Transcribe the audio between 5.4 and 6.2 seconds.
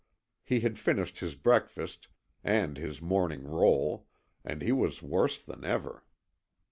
ever.